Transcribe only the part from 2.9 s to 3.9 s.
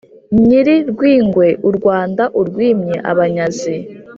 abanyazi.